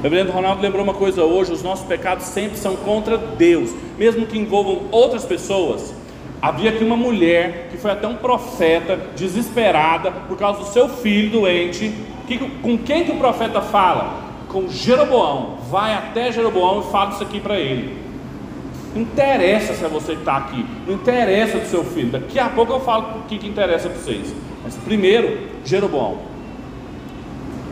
[0.02, 4.38] Reverendo Ronaldo lembrou uma coisa hoje: os nossos pecados sempre são contra Deus, mesmo que
[4.38, 5.94] envolvam outras pessoas.
[6.40, 11.30] Havia aqui uma mulher que foi até um profeta, desesperada por causa do seu filho
[11.30, 11.94] doente.
[12.26, 14.22] Que, com quem que o profeta fala?
[14.48, 15.58] Com Jeroboão.
[15.70, 18.03] Vai até Jeroboão e fala isso aqui para ele.
[18.94, 22.10] Interessa se você está aqui, não interessa do seu filho.
[22.10, 24.32] Daqui a pouco eu falo o que, que interessa para vocês.
[24.62, 26.18] Mas primeiro, Jeroboão.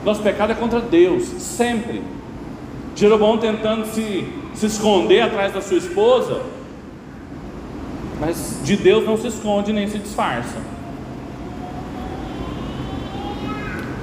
[0.05, 2.03] Nosso pecado é contra Deus, sempre.
[2.97, 6.43] Jeroboão tentando se, se esconder atrás da sua esposa,
[8.21, 10.59] mas de Deus não se esconde nem se disfarça.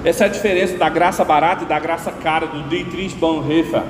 [0.06, 3.84] Essa é a diferença da graça barata e da graça cara do Dietrich Bonhoeffer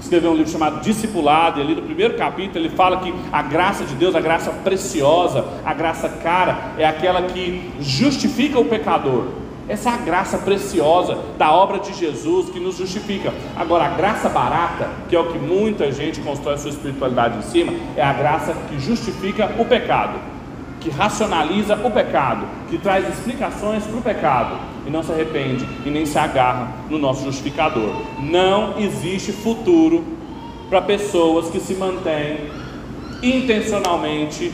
[0.00, 3.84] escreveu um livro chamado Discipulado, e ali no primeiro capítulo ele fala que a graça
[3.84, 9.26] de Deus, a graça preciosa, a graça cara, é aquela que justifica o pecador.
[9.68, 13.34] Essa é a graça preciosa da obra de Jesus que nos justifica.
[13.56, 17.42] Agora, a graça barata, que é o que muita gente constrói a sua espiritualidade em
[17.42, 20.20] cima, é a graça que justifica o pecado,
[20.80, 25.90] que racionaliza o pecado, que traz explicações para o pecado e não se arrepende e
[25.90, 27.90] nem se agarra no nosso justificador.
[28.20, 30.04] Não existe futuro
[30.68, 32.38] para pessoas que se mantêm
[33.22, 34.52] intencionalmente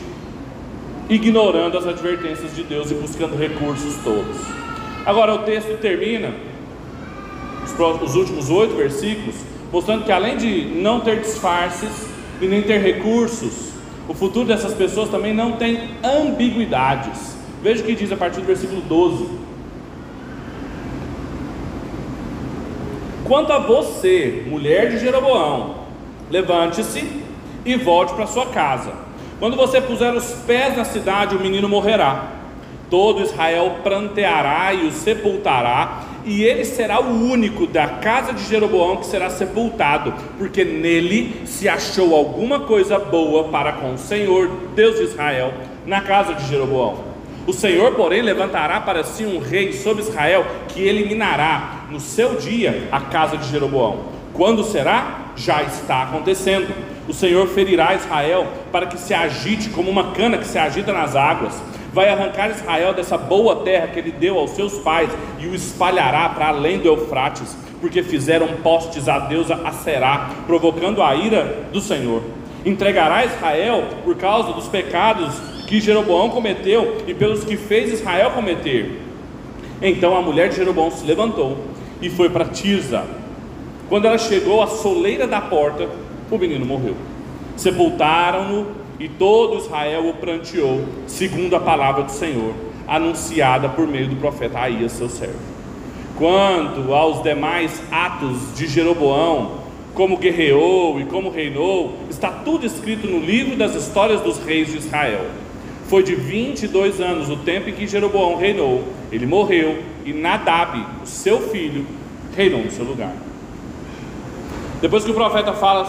[1.09, 4.37] ignorando as advertências de Deus e buscando recursos todos.
[5.05, 6.33] Agora o texto termina,
[8.01, 9.35] os últimos oito versículos,
[9.71, 12.07] mostrando que além de não ter disfarces
[12.41, 13.73] e nem ter recursos,
[14.07, 17.35] o futuro dessas pessoas também não tem ambiguidades.
[17.61, 19.27] Veja o que diz a partir do versículo 12.
[23.25, 25.75] Quanto a você, mulher de Jeroboão,
[26.29, 27.23] levante-se
[27.65, 28.91] e volte para sua casa.
[29.39, 32.31] Quando você puser os pés na cidade, o menino morrerá.
[32.89, 38.97] Todo Israel pranteará e o sepultará, e ele será o único da casa de Jeroboão
[38.97, 44.97] que será sepultado, porque nele se achou alguma coisa boa para com o Senhor, Deus
[44.97, 45.53] de Israel,
[45.85, 47.12] na casa de Jeroboão.
[47.45, 52.87] O Senhor, porém, levantará para si um rei sobre Israel que eliminará no seu dia
[52.89, 54.05] a casa de Jeroboão.
[54.33, 55.31] Quando será?
[55.35, 56.73] Já está acontecendo.
[57.07, 61.17] O Senhor ferirá Israel para que se agite como uma cana que se agita nas
[61.17, 61.61] águas.
[61.91, 66.29] Vai arrancar Israel dessa boa terra que ele deu aos seus pais e o espalhará
[66.29, 71.81] para além do Eufrates, porque fizeram postes a Deus a Será, provocando a ira do
[71.81, 72.23] Senhor.
[72.65, 79.01] Entregará Israel por causa dos pecados que Jeroboão cometeu e pelos que fez Israel cometer.
[79.81, 81.57] Então a mulher de Jeroboão se levantou
[81.99, 83.03] e foi para Tirza.
[83.89, 85.89] Quando ela chegou à soleira da porta,
[86.29, 86.95] o menino morreu.
[87.57, 88.67] Sepultaram-no
[88.99, 92.53] e todo Israel o pranteou, segundo a palavra do Senhor,
[92.87, 95.39] anunciada por meio do profeta Aías, seu servo.
[96.15, 99.63] Quanto aos demais atos de Jeroboão,
[99.95, 104.77] como guerreou e como reinou, está tudo escrito no livro das histórias dos reis de
[104.77, 105.41] Israel.
[105.93, 108.83] Foi de 22 anos o tempo em que Jeroboão reinou.
[109.11, 111.85] Ele morreu e Nadab, o seu filho,
[112.35, 113.13] reinou no seu lugar.
[114.81, 115.85] Depois que o profeta fala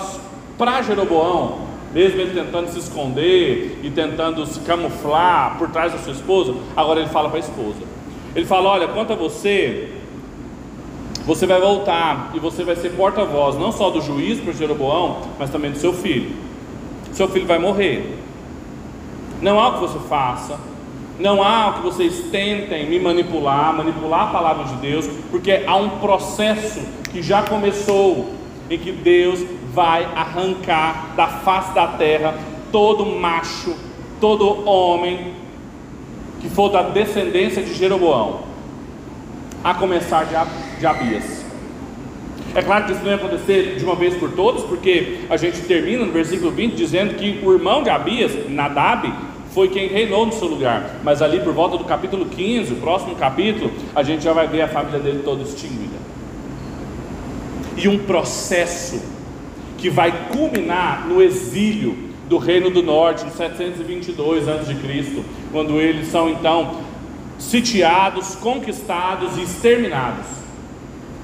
[0.59, 1.61] para Jeroboão
[1.95, 7.01] mesmo ele tentando se esconder e tentando se camuflar por trás da sua esposa, agora
[7.01, 7.79] ele fala para a esposa.
[8.37, 9.89] Ele fala: Olha, quanto a você,
[11.25, 15.49] você vai voltar e você vai ser porta-voz não só do juiz para Jeroboão, mas
[15.49, 16.31] também do seu filho.
[17.11, 18.23] Seu filho vai morrer.
[19.45, 20.59] Não há o que você faça,
[21.21, 25.77] não há o que vocês tentem me manipular, manipular a palavra de Deus, porque há
[25.77, 26.81] um processo
[27.13, 28.31] que já começou,
[28.71, 32.35] em que Deus vai arrancar da face da terra
[32.73, 33.77] todo macho,
[34.19, 35.35] todo homem
[36.41, 38.45] que for da descendência de Jeroboão,
[39.63, 40.25] a começar
[40.79, 41.45] de Abias.
[42.55, 45.61] É claro que isso não ia acontecer de uma vez por todas, porque a gente
[45.61, 50.33] termina no versículo 20 dizendo que o irmão de Abias, Nadab, foi quem reinou no
[50.33, 50.97] seu lugar.
[51.05, 54.63] Mas ali por volta do capítulo 15, o próximo capítulo, a gente já vai ver
[54.63, 55.95] a família dele toda extinguida.
[57.77, 59.01] E um processo
[59.79, 61.97] que vai culminar no exílio
[62.29, 66.81] do Reino do Norte, em 722 a.C., quando eles são então
[67.39, 70.44] sitiados, conquistados e exterminados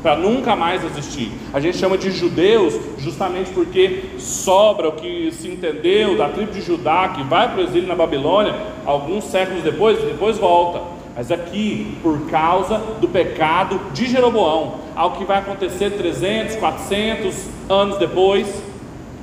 [0.02, 1.30] para nunca mais existir.
[1.52, 6.60] A gente chama de judeus justamente porque sobra o que se entendeu da tribo de
[6.60, 8.54] Judá que vai para o exílio na Babilônia
[8.86, 10.80] alguns séculos depois, depois volta.
[11.16, 17.34] Mas aqui, por causa do pecado de Jeroboão, algo que vai acontecer 300, 400
[17.68, 18.46] anos depois,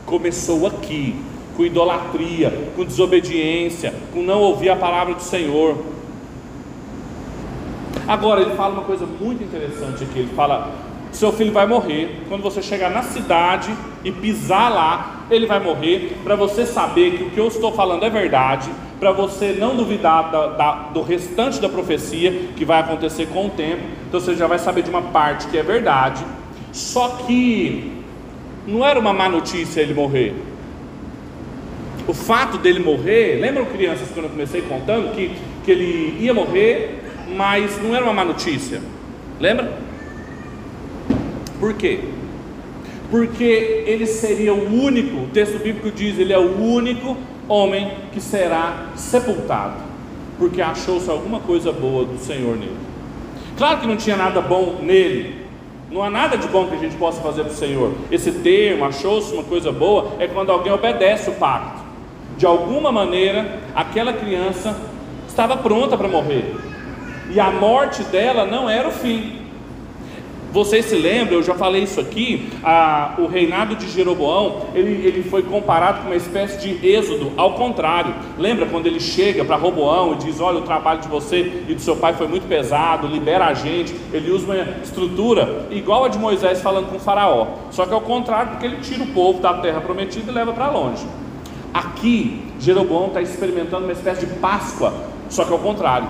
[0.05, 1.15] começou aqui,
[1.55, 5.77] com idolatria, com desobediência, com não ouvir a palavra do Senhor.
[8.07, 10.71] Agora, ele fala uma coisa muito interessante aqui: ele fala,
[11.11, 12.23] seu filho vai morrer.
[12.29, 16.17] Quando você chegar na cidade e pisar lá, ele vai morrer.
[16.23, 20.31] Para você saber que o que eu estou falando é verdade, para você não duvidar
[20.31, 23.83] da, da, do restante da profecia que vai acontecer com o tempo.
[24.07, 26.23] Então você já vai saber de uma parte que é verdade.
[26.71, 27.91] Só que
[28.65, 30.35] não era uma má notícia ele morrer.
[32.07, 35.31] O fato dele morrer, lembram crianças quando eu comecei contando que,
[35.65, 37.06] que ele ia morrer
[37.37, 38.81] mas não era uma má notícia.
[39.39, 39.77] Lembra?
[41.59, 41.99] Por quê?
[43.11, 47.15] Porque ele seria o único, o texto bíblico diz, ele é o único
[47.47, 49.75] homem que será sepultado,
[50.37, 52.75] porque achou-se alguma coisa boa do Senhor nele.
[53.55, 55.45] Claro que não tinha nada bom nele,
[55.89, 57.93] não há nada de bom que a gente possa fazer para o Senhor.
[58.11, 61.81] Esse termo, achou-se uma coisa boa, é quando alguém obedece o pacto.
[62.37, 64.75] De alguma maneira, aquela criança
[65.27, 66.66] estava pronta para morrer
[67.29, 69.37] e a morte dela não era o fim.
[70.51, 75.21] Vocês se lembram, eu já falei isso aqui, a, o reinado de Jeroboão, ele, ele
[75.21, 78.13] foi comparado com uma espécie de êxodo, ao contrário.
[78.37, 81.81] Lembra quando ele chega para Roboão e diz: Olha, o trabalho de você e do
[81.81, 83.93] seu pai foi muito pesado, libera a gente.
[84.13, 88.51] Ele usa uma estrutura igual a de Moisés falando com Faraó, só que ao contrário,
[88.51, 91.05] porque ele tira o povo da terra prometida e leva para longe.
[91.73, 94.93] Aqui, Jeroboão está experimentando uma espécie de Páscoa,
[95.29, 96.07] só que ao contrário.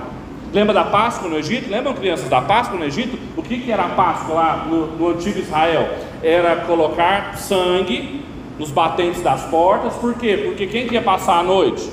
[0.57, 1.69] Lembra da Páscoa no Egito?
[1.69, 3.15] Lembram, crianças, da Páscoa no Egito?
[3.37, 5.87] O que, que era a Páscoa lá no, no antigo Israel?
[6.23, 8.25] Era colocar sangue
[8.57, 10.41] nos batentes das portas, por quê?
[10.43, 11.87] Porque quem quer passar a noite?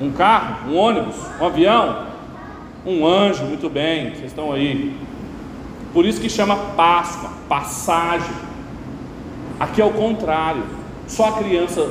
[0.00, 2.06] Um carro, um ônibus, um avião,
[2.86, 4.96] um anjo, muito bem, vocês estão aí.
[5.92, 8.34] Por isso que chama Páscoa, passagem.
[9.60, 10.62] Aqui é o contrário,
[11.06, 11.86] só a criança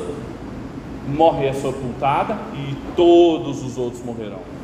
[1.08, 4.57] morre é sepultada e todos os outros morrerão.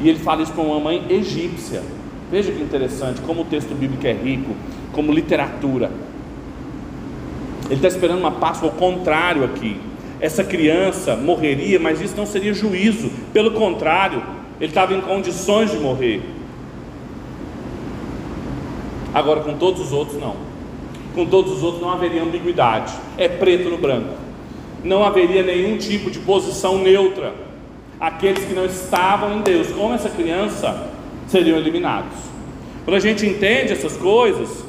[0.00, 1.82] E ele fala isso para uma mãe egípcia.
[2.30, 4.54] Veja que interessante, como o texto bíblico é rico,
[4.92, 5.90] como literatura.
[7.66, 9.76] Ele está esperando uma Páscoa ao contrário aqui.
[10.20, 13.10] Essa criança morreria, mas isso não seria juízo.
[13.32, 14.22] Pelo contrário,
[14.60, 16.22] ele estava em condições de morrer.
[19.14, 20.36] Agora, com todos os outros, não.
[21.14, 22.92] Com todos os outros não haveria ambiguidade.
[23.16, 24.14] É preto no branco.
[24.84, 27.46] Não haveria nenhum tipo de posição neutra
[28.00, 30.90] aqueles que não estavam em Deus, como essa criança,
[31.26, 32.16] seriam eliminados.
[32.84, 34.64] Quando a gente entende essas coisas,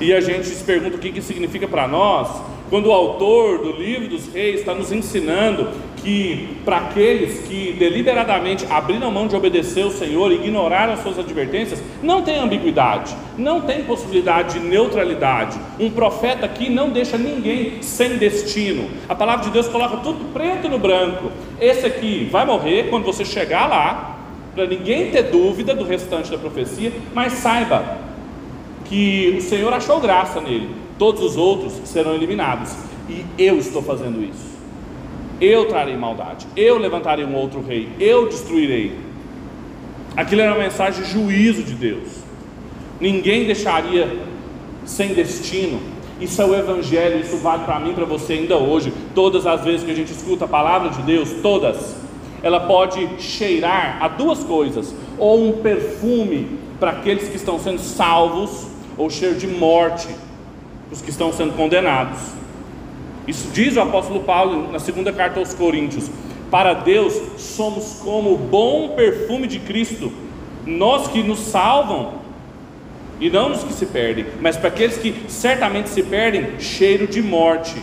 [0.00, 2.28] e a gente se pergunta o que isso significa para nós,
[2.70, 5.68] quando o autor do livro dos reis está nos ensinando
[6.02, 11.82] que para aqueles que deliberadamente abriram mão de obedecer o Senhor, ignoraram as suas advertências,
[12.02, 15.58] não tem ambiguidade, não tem possibilidade de neutralidade.
[15.78, 18.88] Um profeta aqui não deixa ninguém sem destino.
[19.08, 21.30] A palavra de Deus coloca tudo preto no branco.
[21.60, 24.18] Esse aqui vai morrer quando você chegar lá,
[24.54, 27.98] para ninguém ter dúvida do restante da profecia, mas saiba
[28.84, 32.76] que o Senhor achou graça nele todos os outros serão eliminados.
[33.08, 34.49] E eu estou fazendo isso.
[35.40, 38.94] Eu trarei maldade, eu levantarei um outro rei, eu destruirei.
[40.16, 42.08] Aquilo era uma mensagem de juízo de Deus.
[43.00, 44.20] Ninguém deixaria
[44.84, 45.80] sem destino.
[46.20, 48.92] Isso é o Evangelho, isso vale para mim, para você ainda hoje.
[49.14, 51.96] Todas as vezes que a gente escuta a palavra de Deus, todas,
[52.42, 58.66] ela pode cheirar a duas coisas: ou um perfume para aqueles que estão sendo salvos,
[58.98, 62.18] ou cheiro de morte para os que estão sendo condenados.
[63.30, 66.10] Isso diz o apóstolo Paulo na segunda carta aos Coríntios.
[66.50, 70.12] Para Deus somos como o bom perfume de Cristo.
[70.66, 72.14] Nós que nos salvam,
[73.20, 77.22] e não nos que se perdem, mas para aqueles que certamente se perdem, cheiro de
[77.22, 77.80] morte,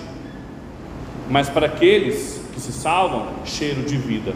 [1.29, 4.33] mas para aqueles que se salvam, cheiro de vida.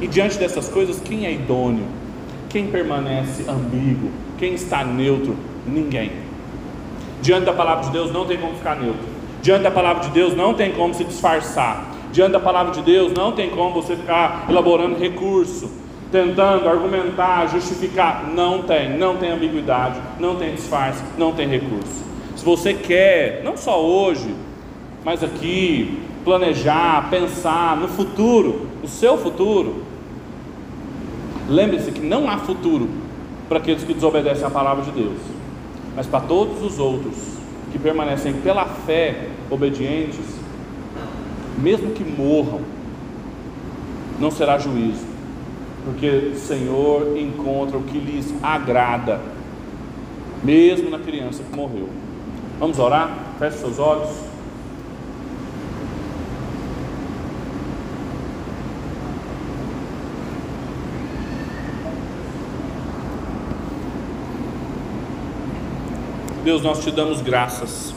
[0.00, 1.84] E diante dessas coisas, quem é idôneo?
[2.48, 4.10] Quem permanece ambíguo?
[4.38, 5.36] Quem está neutro?
[5.64, 6.10] Ninguém.
[7.22, 9.17] Diante da palavra de Deus não tem como ficar neutro.
[9.42, 11.84] Diante da palavra de Deus não tem como se disfarçar.
[12.12, 15.70] Diante da palavra de Deus não tem como você ficar elaborando recurso
[16.10, 18.26] tentando argumentar, justificar.
[18.34, 22.04] Não tem, não tem ambiguidade, não tem disfarce, não tem recurso.
[22.36, 24.34] Se você quer, não só hoje,
[25.04, 29.82] mas aqui, planejar, pensar no futuro, o seu futuro,
[31.48, 32.88] lembre-se que não há futuro
[33.48, 35.18] para aqueles que desobedecem à palavra de Deus,
[35.96, 37.37] mas para todos os outros
[37.72, 40.24] que permanecem pela fé obedientes,
[41.58, 42.60] mesmo que morram,
[44.20, 45.06] não será juízo,
[45.84, 49.20] porque o Senhor encontra o que lhes agrada,
[50.42, 51.88] mesmo na criança que morreu.
[52.58, 53.16] Vamos orar?
[53.38, 54.27] Feche seus olhos.
[66.48, 67.92] Deus, nós te damos graças,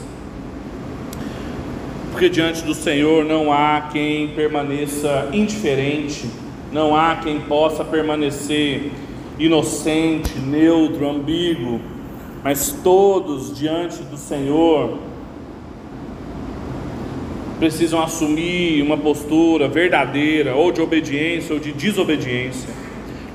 [2.11, 6.25] porque diante do Senhor não há quem permaneça indiferente
[6.69, 8.91] não há quem possa permanecer
[9.39, 11.79] inocente, neutro, ambíguo,
[12.43, 14.97] mas todos diante do Senhor
[17.57, 22.69] precisam assumir uma postura verdadeira, ou de obediência ou de desobediência.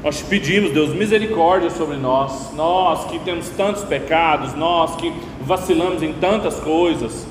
[0.05, 6.03] Nós te pedimos, Deus, misericórdia sobre nós, nós que temos tantos pecados, nós que vacilamos
[6.03, 7.27] em tantas coisas.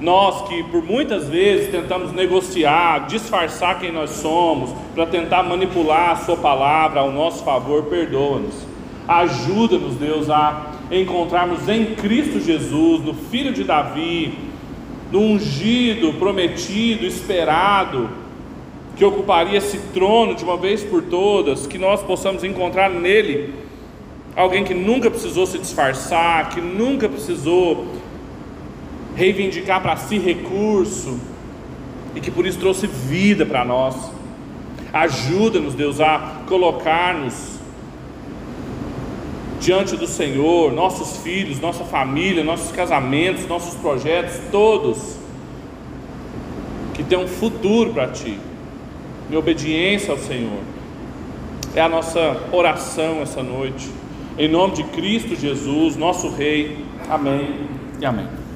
[0.00, 6.16] Nós que por muitas vezes tentamos negociar, disfarçar quem nós somos, para tentar manipular a
[6.16, 8.54] Sua palavra ao nosso favor, perdoa-nos.
[9.08, 14.38] Ajuda-nos, Deus, a encontrarmos em Cristo Jesus, no Filho de Davi,
[15.10, 18.08] no ungido, prometido, esperado,
[18.98, 23.54] que ocuparia esse trono de uma vez por todas, que nós possamos encontrar nele
[24.34, 27.86] alguém que nunca precisou se disfarçar, que nunca precisou
[29.14, 31.16] reivindicar para si recurso
[32.12, 33.94] e que por isso trouxe vida para nós.
[34.92, 37.58] Ajuda-nos, Deus, a colocar-nos
[39.60, 45.16] diante do Senhor, nossos filhos, nossa família, nossos casamentos, nossos projetos, todos
[46.94, 48.38] que têm um futuro para Ti,
[49.30, 50.60] em obediência ao Senhor.
[51.74, 53.88] É a nossa oração essa noite.
[54.38, 56.78] Em nome de Cristo Jesus, nosso Rei.
[57.08, 57.66] Amém
[58.00, 58.47] e amém.